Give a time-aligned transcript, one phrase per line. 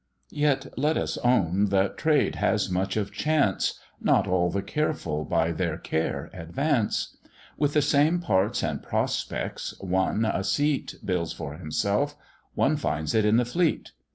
[0.31, 5.51] Yet let us own that Trade has much of chance, Not all the careful by
[5.51, 7.15] their care advance;
[7.55, 12.15] With the same parts and prospects, one a seat Builds for himself;
[12.55, 13.91] one finds it in the Fleet.